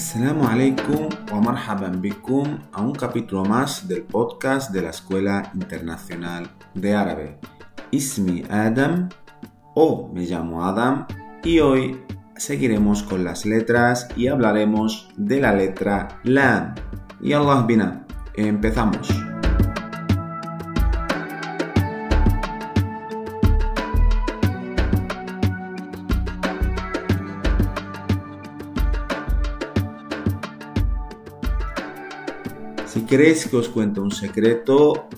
[0.00, 6.48] Assalamu alaikum wa marhaban bikum a un capítulo más del podcast de la Escuela Internacional
[6.72, 7.38] de Árabe.
[7.90, 9.10] Ismi Adam
[9.74, 11.06] o me llamo Adam
[11.44, 12.00] y hoy
[12.34, 16.74] seguiremos con las letras y hablaremos de la letra Lam.
[17.20, 19.29] Y Allah bina, empezamos.
[32.90, 35.08] Si queréis que os cuente un secreto,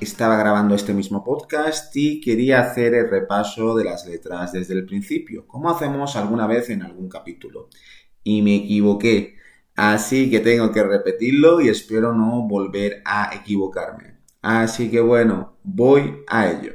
[0.00, 4.86] estaba grabando este mismo podcast y quería hacer el repaso de las letras desde el
[4.86, 7.68] principio, como hacemos alguna vez en algún capítulo.
[8.22, 9.34] Y me equivoqué,
[9.74, 14.20] así que tengo que repetirlo y espero no volver a equivocarme.
[14.40, 16.74] Así que bueno, voy a ello.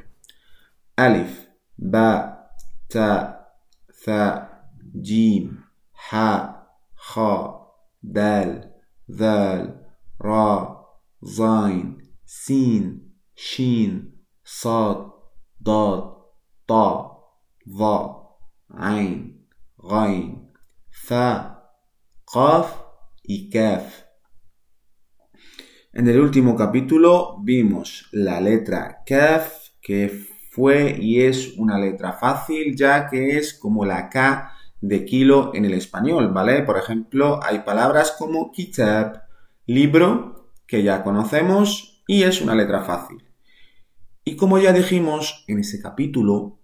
[0.98, 2.52] Alif, Ba,
[2.90, 3.56] Ta,
[3.90, 4.70] Za,
[5.02, 5.64] Jim,
[6.12, 7.58] Ha, Ja,
[8.02, 8.76] Dal,
[9.08, 9.85] Dal,
[10.26, 10.82] Ra,
[11.24, 14.98] Zain, Sin, Shin, Sad,
[15.60, 16.04] Dad,
[16.66, 17.12] Ta,
[17.68, 18.26] Va,
[18.70, 20.52] Ain, Gain,
[20.90, 21.70] Fa,
[22.26, 22.76] Qaf
[23.22, 24.06] y Kaf.
[25.94, 30.10] En el último capítulo vimos la letra Kaf, que
[30.50, 35.66] fue y es una letra fácil, ya que es como la K de kilo en
[35.66, 36.64] el español, ¿vale?
[36.64, 39.25] Por ejemplo, hay palabras como kitab,
[39.66, 43.24] libro que ya conocemos y es una letra fácil.
[44.24, 46.60] Y como ya dijimos en ese capítulo,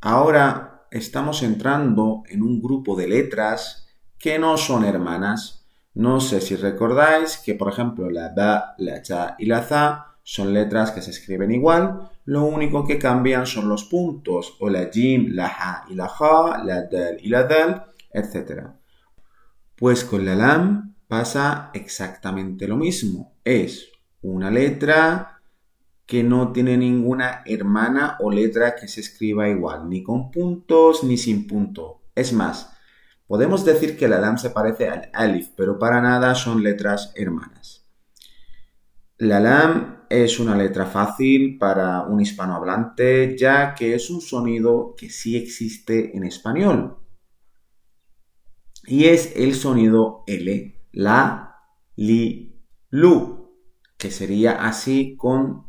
[0.00, 3.86] ahora estamos entrando en un grupo de letras
[4.18, 5.66] que no son hermanas.
[5.94, 10.52] No sé si recordáis que, por ejemplo, la ba, la cha y la za son
[10.52, 15.30] letras que se escriben igual, lo único que cambian son los puntos, o la jim,
[15.32, 18.68] la ha y la ja, la dal y la dal, etc.
[19.76, 23.36] Pues con la lam pasa exactamente lo mismo.
[23.44, 23.90] Es
[24.22, 25.42] una letra
[26.06, 31.18] que no tiene ninguna hermana o letra que se escriba igual, ni con puntos ni
[31.18, 32.00] sin punto.
[32.14, 32.74] Es más,
[33.26, 37.84] podemos decir que la lam se parece al alif, pero para nada son letras hermanas.
[39.18, 45.10] La lam es una letra fácil para un hispanohablante, ya que es un sonido que
[45.10, 46.96] sí existe en español.
[48.86, 51.56] Y es el sonido L la,
[51.96, 53.50] li, lu,
[53.96, 55.66] que sería así con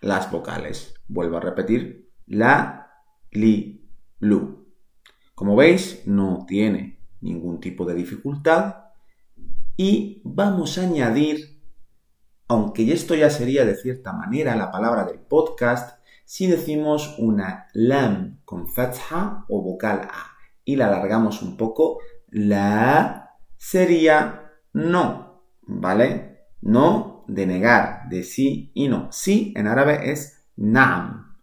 [0.00, 0.94] las vocales.
[1.08, 2.90] Vuelvo a repetir, la,
[3.30, 4.66] li, lu.
[5.34, 8.76] Como veis, no tiene ningún tipo de dificultad
[9.76, 11.62] y vamos a añadir,
[12.48, 18.40] aunque esto ya sería de cierta manera la palabra del podcast, si decimos una lam
[18.44, 20.32] con fatha o vocal a
[20.64, 21.98] y la alargamos un poco,
[22.28, 24.41] la sería
[24.72, 26.46] no, ¿vale?
[26.60, 29.10] No de negar, de sí y no.
[29.12, 31.36] Sí en árabe es na'am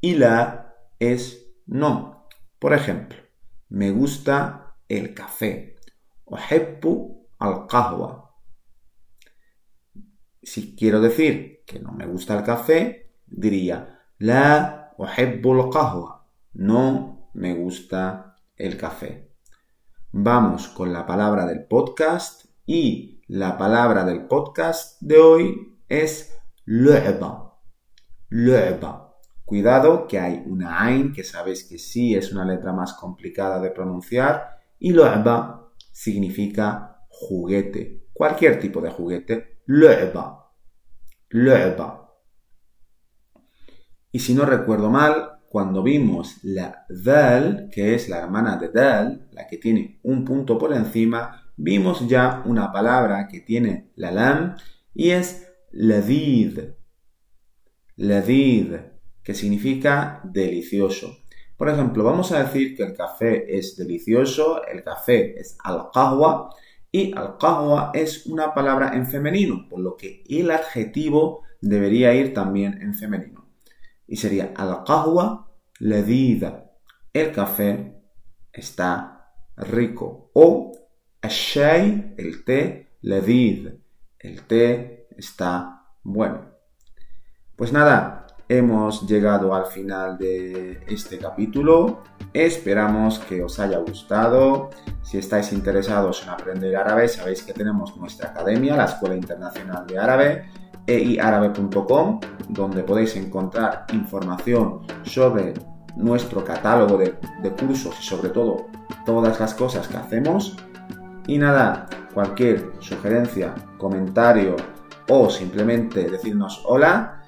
[0.00, 2.26] y la es no.
[2.58, 3.18] Por ejemplo,
[3.68, 5.76] me gusta el café.
[6.24, 8.34] Ohebbu al-qahwa.
[10.42, 16.28] Si quiero decir que no me gusta el café, diría la ohebbu al-qahwa.
[16.54, 19.34] No me gusta el café.
[20.12, 27.54] Vamos con la palabra del podcast y la palabra del podcast de hoy es lu'ba.
[28.28, 29.14] Lu'ba.
[29.44, 33.70] Cuidado que hay una ain que sabéis que sí es una letra más complicada de
[33.70, 38.08] pronunciar y lu'ba significa juguete.
[38.12, 39.60] Cualquier tipo de juguete.
[39.66, 40.52] Lu'ba.
[41.30, 42.10] Lu'ba.
[44.10, 49.28] Y si no recuerdo mal, cuando vimos la dal, que es la hermana de dal,
[49.30, 54.56] la que tiene un punto por encima, vimos ya una palabra que tiene la lam
[54.94, 56.60] y es ladid.
[57.96, 58.74] Ladid,
[59.22, 61.18] que significa delicioso.
[61.56, 66.50] Por ejemplo, vamos a decir que el café es delicioso, el café es al-qahwa
[66.92, 72.80] y al-qahwa es una palabra en femenino, por lo que el adjetivo debería ir también
[72.82, 73.48] en femenino.
[74.06, 75.50] Y sería al-qahwa
[75.80, 76.70] ladida.
[77.12, 78.02] El café
[78.52, 80.72] está rico o
[81.26, 83.68] el el té, ledid,
[84.18, 86.40] el té está bueno.
[87.56, 92.02] Pues nada, hemos llegado al final de este capítulo.
[92.32, 94.70] Esperamos que os haya gustado.
[95.02, 99.98] Si estáis interesados en aprender árabe, sabéis que tenemos nuestra academia, la Escuela Internacional de
[99.98, 100.50] Árabe,
[100.86, 105.54] eiarabe.com, donde podéis encontrar información sobre
[105.96, 108.66] nuestro catálogo de cursos y sobre todo
[109.04, 110.56] todas las cosas que hacemos
[111.26, 114.56] Y nada, cualquier sugerencia, comentario
[115.08, 117.22] o simplemente decirnos hola,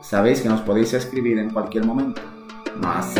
[0.00, 2.20] sabéis que nos podéis escribir en cualquier momento.
[2.80, 3.14] Más.